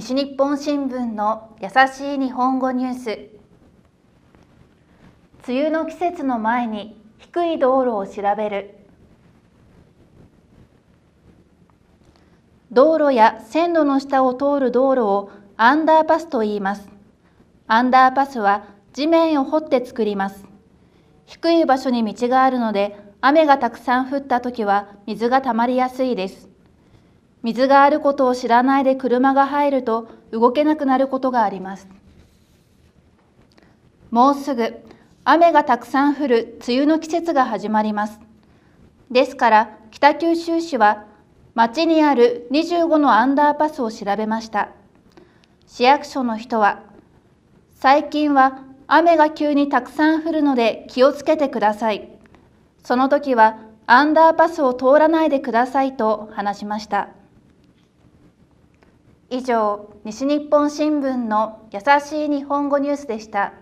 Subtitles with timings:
[0.00, 3.18] 西日本新聞の優しい日本語ニュース。
[5.46, 8.76] 梅雨の季節の前に低い道路を調べる。
[12.72, 16.88] 道路や線路の下を通る道路をアンダーパスと言います。
[17.66, 20.46] アンダーパスは地面を掘って作ります。
[21.26, 26.49] 低い場所に道があるので雨がたくさん降った時は水が溜まりやすいです。
[27.42, 31.88] 水があることを知らないで車が入ると動けなくなることがあります。
[34.10, 34.74] もうすぐ
[35.24, 38.20] 雨がたくさん降る梅雨の季節が始まります。
[39.10, 41.04] ですから北九州市は
[41.54, 44.70] 町にある25のアンダーパスを調べました。
[45.66, 46.82] 市役所の人は
[47.74, 52.08] 最近は雨が急にたくさん降るので気をつけてください。
[52.82, 57.08] その時はアンダーパスを通らないでくださいと話しました。
[59.32, 63.52] 以上、西日本新聞の優しい日本語ニュースでした。